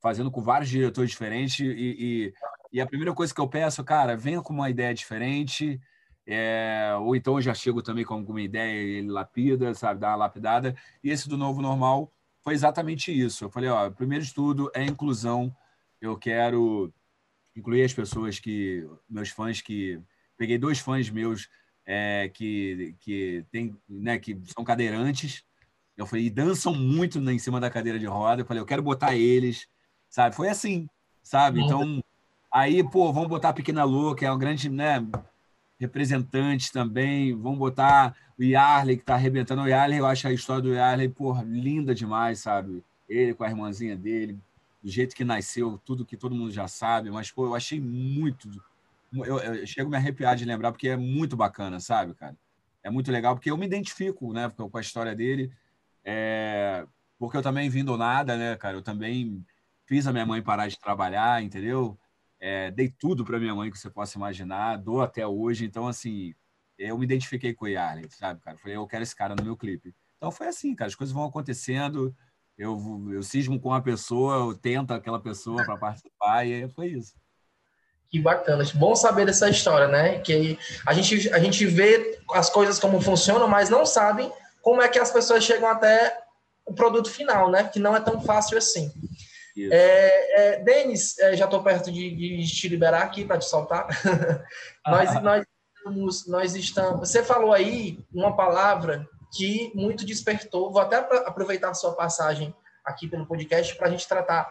[0.00, 2.34] fazendo com vários diretores diferentes e, e,
[2.72, 5.80] e, a primeira coisa que eu peço, cara, venha com uma ideia diferente,
[6.30, 10.10] é, ou então eu já chego também com alguma ideia e ele lapida, sabe, dá
[10.10, 10.76] uma lapidada.
[11.02, 12.12] E esse do novo normal
[12.44, 13.44] foi exatamente isso.
[13.44, 15.50] Eu falei, ó, primeiro de tudo é inclusão.
[15.98, 16.92] Eu quero
[17.56, 19.98] incluir as pessoas que meus fãs que
[20.36, 21.48] peguei dois fãs meus
[21.86, 25.42] é, que que tem né que são cadeirantes
[25.96, 28.82] eu falei e dançam muito em cima da cadeira de roda eu falei eu quero
[28.82, 29.66] botar eles
[30.08, 30.88] sabe foi assim
[31.20, 32.00] sabe então
[32.52, 35.04] aí pô vamos botar a pequena Lu que é um grande né
[35.78, 40.62] representante também vamos botar o Yarley que está arrebentando o Yarley eu acho a história
[40.62, 44.38] do Yarley porra, linda demais sabe ele com a irmãzinha dele
[44.82, 48.48] do jeito que nasceu, tudo que todo mundo já sabe, mas pô, eu achei muito.
[49.12, 52.36] Eu, eu chego a me arrepiar de lembrar, porque é muito bacana, sabe, cara?
[52.82, 55.52] É muito legal, porque eu me identifico né, com a história dele,
[56.04, 56.86] é,
[57.18, 58.76] porque eu também vim do nada, né, cara?
[58.76, 59.44] Eu também
[59.86, 61.98] fiz a minha mãe parar de trabalhar, entendeu?
[62.40, 65.64] É, dei tudo para minha mãe que você possa imaginar, dou até hoje.
[65.64, 66.34] Então, assim,
[66.78, 68.58] eu me identifiquei com o Yarley, sabe, cara?
[68.58, 69.94] Falei, eu quero esse cara no meu clipe.
[70.16, 72.14] Então foi assim, cara, as coisas vão acontecendo
[72.58, 72.76] eu,
[73.12, 77.14] eu cismo com uma pessoa, eu tento aquela pessoa para participar, e foi isso.
[78.10, 80.18] Que bacana, bom saber dessa história, né?
[80.18, 84.88] Que a gente, a gente vê as coisas como funcionam, mas não sabem como é
[84.88, 86.18] que as pessoas chegam até
[86.66, 87.64] o produto final, né?
[87.64, 88.90] Que não é tão fácil assim.
[89.70, 93.86] É, é, Denis, é, já estou perto de, de, te liberar aqui para te soltar.
[94.86, 95.20] nós, ah.
[95.20, 95.44] nós,
[95.76, 97.08] estamos, nós estamos.
[97.08, 100.72] Você falou aí uma palavra que muito despertou.
[100.72, 104.50] Vou até aproveitar a sua passagem aqui pelo podcast para a gente tratar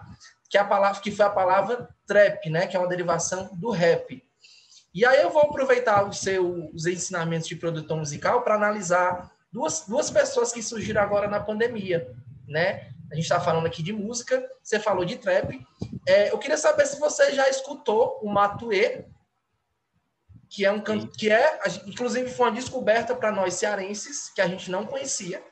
[0.50, 4.24] que a palavra que foi a palavra trap, né, que é uma derivação do rap.
[4.94, 10.10] E aí eu vou aproveitar os seus ensinamentos de produtor musical para analisar duas, duas
[10.10, 12.12] pessoas que surgiram agora na pandemia,
[12.48, 12.92] né?
[13.12, 15.60] A gente está falando aqui de música, você falou de trap.
[16.06, 19.06] É, eu queria saber se você já escutou o Matuê,
[20.50, 24.48] que é um canto que é, inclusive foi uma descoberta para nós cearenses que a
[24.48, 25.44] gente não conhecia.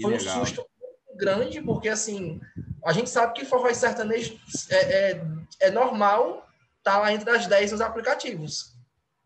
[0.00, 0.66] Foi um susto
[1.14, 2.40] grande porque assim
[2.84, 4.38] a gente sabe que forró sertanejo
[4.70, 4.76] é,
[5.10, 5.22] é,
[5.60, 6.48] é normal
[6.82, 8.74] tá lá entre as 10 nos aplicativos,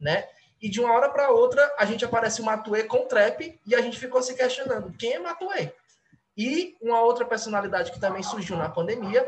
[0.00, 0.28] né?
[0.60, 3.80] E de uma hora para outra a gente aparece o Matuê com trap e a
[3.80, 5.72] gente ficou se questionando quem é Matuê.
[6.37, 9.25] E uma outra personalidade que também surgiu na pandemia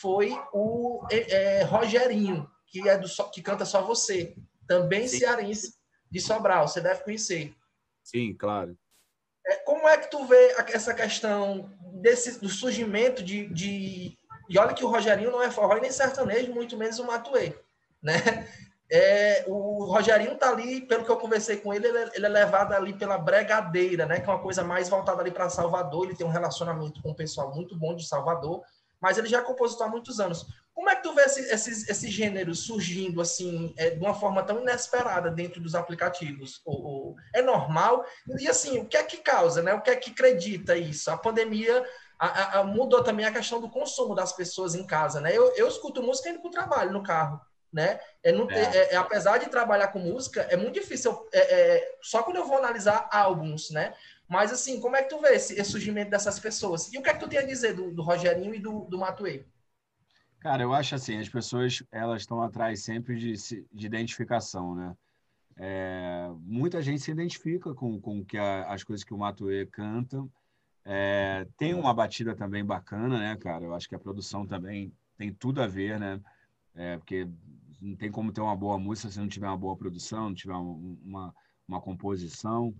[0.00, 4.34] foi o é, é Rogerinho, que é do que canta só você,
[4.66, 5.18] também Sim.
[5.18, 5.74] cearense
[6.10, 7.54] de Sobral, você deve conhecer.
[8.02, 8.76] Sim, claro.
[9.46, 14.18] É, como é que tu vê essa questão desse, do surgimento de, de...
[14.48, 17.54] E olha que o Rogerinho não é forró e nem sertanejo, muito menos o Matuê,
[18.02, 18.48] né?
[18.92, 22.28] É, o Rogerinho tá ali, pelo que eu conversei com ele, ele é, ele é
[22.28, 24.18] levado ali pela bregadeira, né?
[24.18, 26.06] Que é uma coisa mais voltada ali para Salvador.
[26.06, 28.62] Ele tem um relacionamento com o pessoal muito bom de Salvador,
[29.00, 30.44] mas ele já é compositor há muitos anos.
[30.74, 35.30] Como é que tu vê esse, gêneros surgindo assim, é, de uma forma tão inesperada
[35.30, 36.60] dentro dos aplicativos?
[36.64, 38.04] Ou, ou, é normal?
[38.40, 39.74] E assim, o que é que causa, né?
[39.74, 41.10] O que é que acredita isso?
[41.10, 41.84] A pandemia
[42.18, 45.36] a, a, mudou também a questão do consumo das pessoas em casa, né?
[45.36, 47.40] Eu, eu escuto música indo para o trabalho, no carro,
[47.72, 48.00] né?
[48.22, 48.76] É não ter, é.
[48.76, 51.28] É, é, apesar de trabalhar com música, é muito difícil.
[51.32, 53.94] É, é, só quando eu vou analisar álbuns, né?
[54.28, 56.92] Mas assim, como é que tu vê esse, esse surgimento dessas pessoas?
[56.92, 58.98] E o que é que tu tem a dizer do, do Rogerinho e do, do
[58.98, 59.44] Matuê?
[60.40, 63.34] Cara, eu acho assim, as pessoas elas estão atrás sempre de,
[63.72, 64.96] de identificação, né?
[65.62, 70.24] É, muita gente se identifica com, com que a, as coisas que o Matuê canta.
[71.56, 73.64] Tem uma batida também bacana, né, cara?
[73.64, 76.18] Eu acho que a produção também tem tudo a ver, né?
[76.74, 77.28] É, porque
[77.80, 80.54] não tem como ter uma boa música se não tiver uma boa produção, não tiver
[80.54, 81.34] uma,
[81.66, 82.74] uma composição.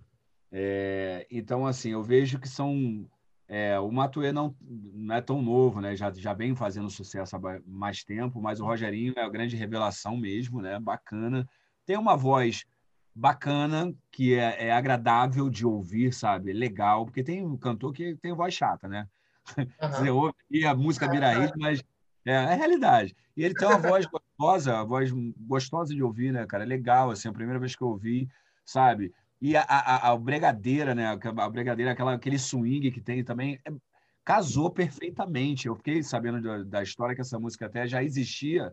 [0.51, 3.09] É, então, assim, eu vejo que são.
[3.47, 5.95] É, o Matuê não, não é tão novo, né?
[5.95, 10.15] Já, já vem fazendo sucesso há mais tempo, mas o Rogerinho é a grande revelação
[10.15, 10.79] mesmo, né?
[10.79, 11.47] Bacana.
[11.85, 12.65] Tem uma voz
[13.13, 16.53] bacana, que é, é agradável de ouvir, sabe?
[16.53, 19.07] Legal, porque tem um cantor que tem voz chata, né?
[19.57, 19.89] Uhum.
[19.89, 21.83] Você ouve e a música vira hit, mas
[22.25, 23.15] é, é a realidade.
[23.35, 26.63] E ele tem uma voz gostosa, a voz gostosa de ouvir, né, cara?
[26.63, 28.29] É legal, assim, a primeira vez que eu ouvi,
[28.65, 29.13] sabe?
[29.41, 31.07] E a, a, a bregadeira, né?
[31.07, 33.71] A bregadeira, aquela, aquele swing que tem também, é,
[34.23, 35.67] casou perfeitamente.
[35.67, 38.71] Eu fiquei sabendo da, da, história que essa música até já existia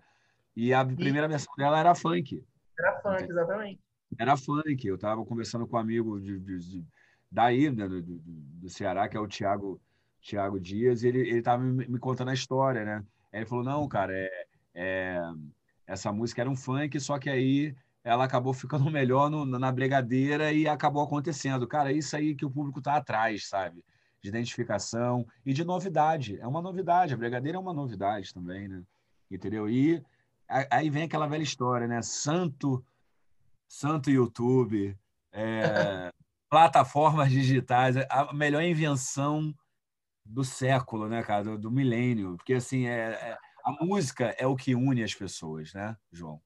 [0.55, 1.31] e a primeira e...
[1.31, 2.45] versão dela era funk.
[2.79, 3.81] Era funk, exatamente.
[4.19, 4.87] Era funk.
[4.87, 6.85] Eu estava conversando com um amigo de, de, de
[7.31, 9.81] daí, né, do, do, do, Ceará, que é o Tiago
[10.21, 13.05] Thiago Dias, e ele estava me, me contando a história, né?
[13.39, 15.21] Aí ele falou: não, cara, é, é,
[15.87, 20.53] essa música era um funk, só que aí ela acabou ficando melhor no, na bregadeira
[20.53, 21.67] e acabou acontecendo.
[21.67, 23.85] Cara, isso aí que o público está atrás, sabe?
[24.21, 26.39] De identificação e de novidade.
[26.41, 28.83] É uma novidade, a bregadeira é uma novidade também, né?
[29.31, 29.69] Entendeu?
[29.69, 30.03] E
[30.71, 32.03] aí vem aquela velha história, né?
[32.03, 32.85] Santo,
[33.69, 34.99] santo YouTube,
[35.31, 36.11] é,
[36.51, 39.55] plataformas digitais, a melhor invenção
[40.29, 44.55] do século, né, cara, do, do milênio, porque assim é, é, a música é o
[44.55, 46.41] que une as pessoas, né, João?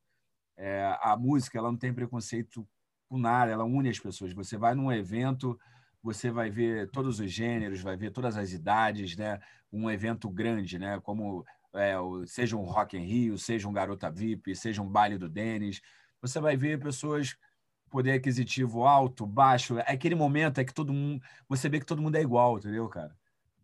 [0.57, 2.67] É, a música ela não tem preconceito
[3.09, 4.33] com nada, ela une as pessoas.
[4.33, 5.59] Você vai num evento,
[6.03, 9.41] você vai ver todos os gêneros, vai ver todas as idades, né?
[9.73, 11.01] Um evento grande, né?
[11.01, 11.95] Como é,
[12.27, 15.81] seja um Rock em Rio, seja um Garota VIP, seja um baile do Denis,
[16.21, 17.37] você vai ver pessoas
[17.91, 19.79] poder aquisitivo alto, baixo.
[19.79, 22.89] É aquele momento é que todo mundo, você vê que todo mundo é igual, entendeu,
[22.89, 23.15] cara?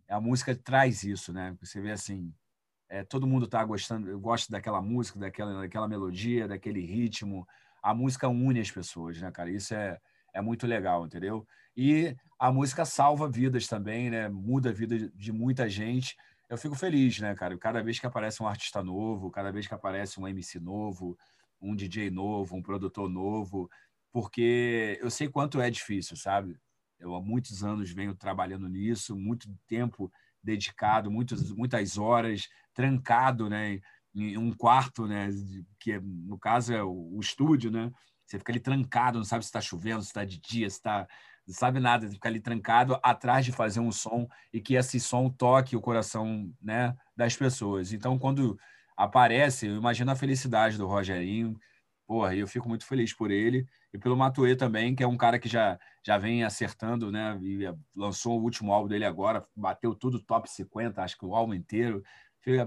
[0.09, 1.57] A música traz isso, né?
[1.61, 2.33] Você vê assim,
[2.89, 7.47] é, todo mundo está gostando, gosta daquela música, daquela, daquela melodia, daquele ritmo.
[7.83, 9.51] A música une as pessoas, né, cara?
[9.51, 9.99] Isso é,
[10.33, 11.47] é muito legal, entendeu?
[11.77, 14.29] E a música salva vidas também, né?
[14.29, 16.17] Muda a vida de muita gente.
[16.49, 17.57] Eu fico feliz, né, cara?
[17.59, 21.17] Cada vez que aparece um artista novo, cada vez que aparece um MC novo,
[21.61, 23.69] um DJ novo, um produtor novo,
[24.11, 26.59] porque eu sei quanto é difícil, sabe?
[26.99, 30.11] Eu há muitos anos venho trabalhando nisso, muito tempo
[30.43, 33.81] dedicado, muitas, muitas horas, trancado, né?
[34.15, 35.29] Em um quarto, né?
[35.79, 37.91] Que no caso é o, o estúdio, né?
[38.25, 41.07] Você fica ali trancado, não sabe se está chovendo, se está de dia, se está
[41.49, 45.01] não sabe nada, você fica ali trancado atrás de fazer um som e que esse
[45.01, 47.91] som toque o coração né, das pessoas.
[47.91, 48.59] Então, quando
[48.95, 51.59] aparece, eu imagino a felicidade do Rogerinho,
[52.07, 55.39] porra, eu fico muito feliz por ele e pelo Matuê também, que é um cara
[55.39, 57.39] que já, já vem acertando, né?
[57.43, 57.61] E
[57.97, 62.03] lançou o último álbum dele agora, bateu tudo top 50, acho que o álbum inteiro.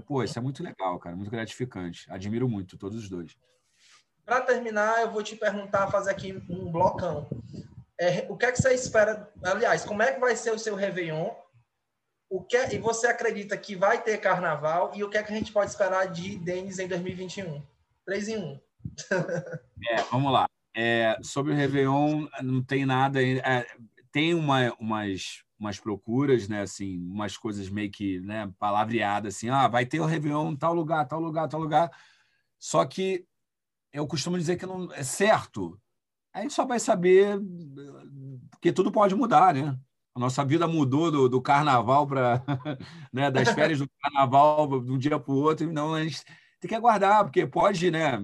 [0.06, 2.06] Pô, isso é muito legal, cara, muito gratificante.
[2.10, 3.36] Admiro muito todos os dois.
[4.24, 7.28] Para terminar, eu vou te perguntar, fazer aqui um blocão.
[7.98, 9.30] É, o que é que você espera?
[9.44, 11.30] Aliás, como é que vai ser o seu Réveillon?
[12.28, 14.92] O que é, e você acredita que vai ter carnaval?
[14.94, 17.62] E o que é que a gente pode esperar de Denis em 2021?
[18.04, 18.60] 3 em 1.
[19.90, 20.46] é, vamos lá.
[20.74, 23.22] É, sobre o Réveillon, não tem nada.
[23.22, 23.66] É,
[24.10, 26.62] tem uma, umas, umas procuras, né?
[26.62, 30.74] Assim, umas coisas meio que né, palavreadas, assim, ah, vai ter o Réveillon em tal
[30.74, 31.90] lugar, tal lugar, tal lugar.
[32.58, 33.26] Só que
[33.92, 35.78] eu costumo dizer que não é certo.
[36.32, 37.38] A gente só vai saber
[38.50, 39.78] porque tudo pode mudar, né?
[40.14, 42.42] A nossa vida mudou do, do carnaval para
[43.12, 46.22] né, das férias do carnaval de um dia para o outro, então a gente
[46.60, 48.22] tem que aguardar, porque pode, né?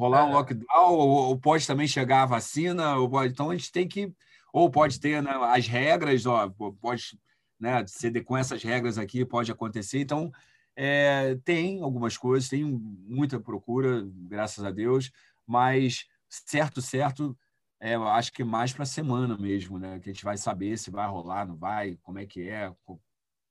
[0.00, 0.32] Rolar um é.
[0.32, 4.10] lockdown, ou, ou, pode também chegar a vacina, ou pode, então a gente tem que,
[4.50, 6.48] ou pode ter né, as regras, ó,
[6.80, 7.18] pode
[7.58, 10.00] né, ser com essas regras aqui, pode acontecer.
[10.00, 10.32] Então,
[10.74, 15.12] é, tem algumas coisas, tem muita procura, graças a Deus,
[15.46, 17.36] mas certo, certo,
[17.78, 20.00] é, eu acho que mais para a semana mesmo, né?
[20.00, 22.72] Que a gente vai saber se vai rolar, não vai, como é que é,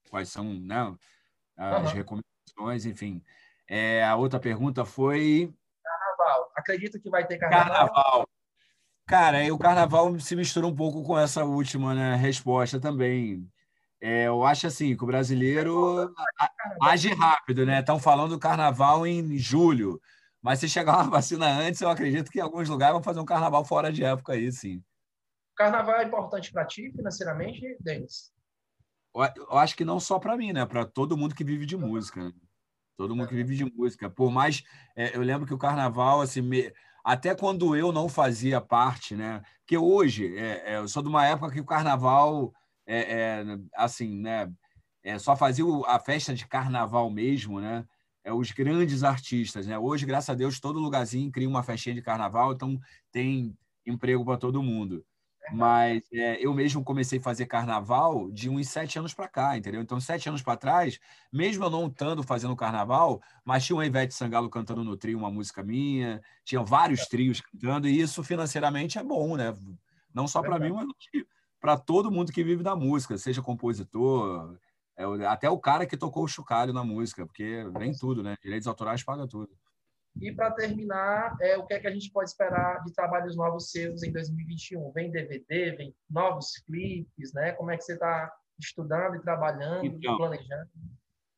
[0.09, 0.95] quais são né,
[1.55, 1.95] as uhum.
[1.95, 3.23] recomendações, enfim.
[3.67, 5.53] É, a outra pergunta foi?
[6.59, 7.89] Acredito que vai ter carnaval?
[7.89, 8.29] Carnaval.
[9.07, 13.49] Cara, o carnaval se mistura um pouco com essa última né, resposta também.
[14.01, 16.13] É, eu acho assim que o brasileiro
[16.81, 17.79] age rápido, né?
[17.79, 19.99] Estão falando do carnaval em julho.
[20.41, 23.25] Mas se chegar uma vacina antes, eu acredito que em alguns lugares vão fazer um
[23.25, 24.83] carnaval fora de época aí, sim.
[25.57, 28.31] Carnaval é importante para ti financeiramente, Denis?
[29.13, 30.65] Eu acho que não só para mim, né?
[30.65, 32.31] Para todo mundo que vive de música.
[32.99, 34.09] Todo mundo que vive de música.
[34.09, 34.61] Por mais.
[34.93, 36.69] É, eu lembro que o carnaval, assim, me...
[37.01, 39.41] até quando eu não fazia parte, né?
[39.59, 42.53] Porque hoje, é, é, eu sou de uma época que o carnaval,
[42.85, 44.51] é, é assim, né?
[45.01, 47.85] É, só fazia a festa de carnaval mesmo, né?
[48.21, 49.79] É, os grandes artistas, né?
[49.79, 52.77] Hoje, graças a Deus, todo lugarzinho cria uma festinha de carnaval, então
[53.13, 55.05] tem emprego para todo mundo.
[55.51, 59.81] Mas é, eu mesmo comecei a fazer carnaval de uns sete anos para cá, entendeu?
[59.81, 60.99] Então, sete anos para trás,
[61.31, 65.31] mesmo eu não estando fazendo carnaval, mas tinha o Ivete Sangalo cantando no trio uma
[65.31, 69.53] música minha, tinha vários trios cantando, e isso financeiramente é bom, né?
[70.13, 70.87] Não só para mim, mas
[71.59, 74.57] para todo mundo que vive da música, seja compositor,
[74.95, 78.35] é, até o cara que tocou o chocalho na música, porque vem tudo, né?
[78.41, 79.49] Direitos autorais paga tudo.
[80.21, 83.71] E para terminar, é, o que é que a gente pode esperar de trabalhos novos
[83.71, 84.91] seus em 2021?
[84.91, 87.53] Vem DVD, vem novos clipes, né?
[87.53, 90.69] Como é que você está estudando e trabalhando, então, planejando?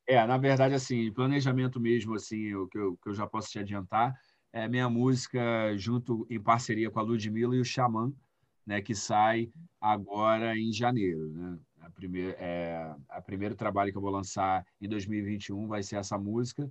[0.06, 3.60] É, na verdade, assim, planejamento mesmo, assim, o que eu, que eu já posso te
[3.60, 4.18] adiantar,
[4.52, 5.40] é minha música
[5.76, 8.12] junto em parceria com a Ludmilla e o Xamã,
[8.66, 9.50] né, que sai
[9.80, 11.58] agora em janeiro, né?
[11.80, 16.16] A primeira, é, a primeiro trabalho que eu vou lançar em 2021 vai ser essa
[16.16, 16.70] música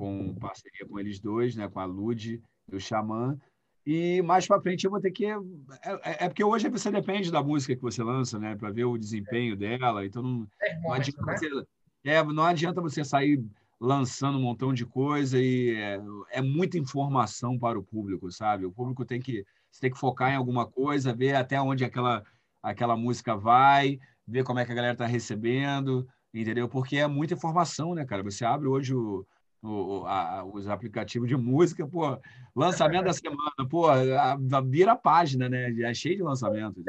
[0.00, 2.42] com parceria com eles dois, né, com a Lud
[2.72, 3.38] e o Xamã.
[3.84, 5.26] E mais para frente eu vou ter que.
[5.26, 5.36] É,
[5.84, 8.96] é, é, porque hoje você depende da música que você lança, né, para ver o
[8.96, 10.06] desempenho dela.
[10.06, 11.36] Então não, é não, adianta né?
[11.36, 11.66] você,
[12.04, 13.44] é, não adianta você sair
[13.78, 18.64] lançando um montão de coisa e é, é, muita informação para o público, sabe?
[18.64, 22.24] O público tem que você tem que focar em alguma coisa, ver até onde aquela
[22.62, 26.68] aquela música vai, ver como é que a galera está recebendo, entendeu?
[26.68, 28.22] Porque é muita informação, né, cara?
[28.22, 29.26] Você abre hoje o,
[29.62, 32.18] o, a, os aplicativos de música, pô,
[32.54, 35.70] lançamento da semana, pô, a, a, vira a página, né?
[35.82, 36.82] É cheio de lançamento.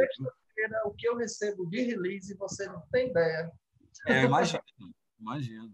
[0.85, 3.51] O que eu recebo de release, você não tem ideia.
[4.07, 4.61] É, imagino,
[5.19, 5.73] imagino.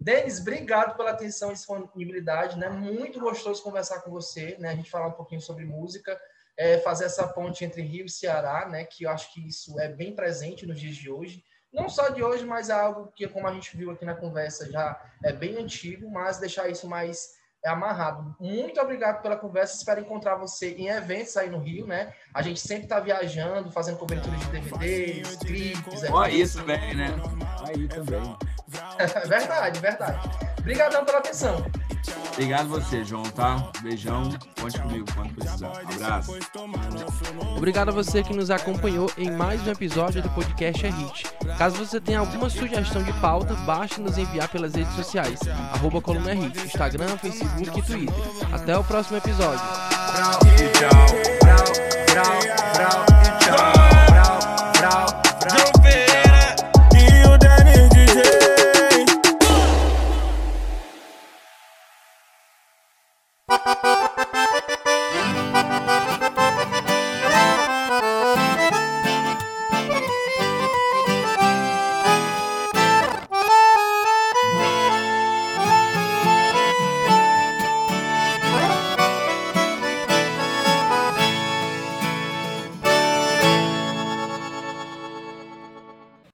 [0.00, 2.68] Denis, obrigado pela atenção e disponibilidade, né?
[2.68, 4.70] Muito gostoso conversar com você, né?
[4.70, 6.18] A gente falar um pouquinho sobre música,
[6.56, 8.84] é, fazer essa ponte entre Rio e Ceará, né?
[8.84, 11.42] Que eu acho que isso é bem presente nos dias de hoje
[11.72, 14.70] não só de hoje, mas é algo que, como a gente viu aqui na conversa,
[14.70, 18.34] já é bem antigo, mas deixar isso mais é, amarrado.
[18.40, 19.76] Muito obrigado pela conversa.
[19.76, 22.12] Espero encontrar você em eventos aí no Rio, né?
[22.32, 26.04] A gente sempre está viajando, fazendo cobertura de DVDs, clipes.
[26.10, 27.08] Ó, isso bem, né?
[27.66, 28.36] Aí também.
[29.26, 30.28] verdade, verdade.
[30.58, 31.64] Obrigadão pela atenção.
[32.32, 33.70] Obrigado você, João, tá?
[33.82, 34.30] Beijão.
[34.60, 35.72] Conte comigo quando precisar.
[35.94, 36.32] abraço.
[37.56, 41.24] Obrigado a você que nos acompanhou em mais um episódio do podcast É Hit.
[41.58, 45.40] Caso você tenha alguma sugestão de pauta, basta nos enviar pelas redes sociais.
[45.72, 48.14] Arroba Coluna é Hit, Instagram, Facebook e Twitter.
[48.52, 49.60] Até o próximo episódio.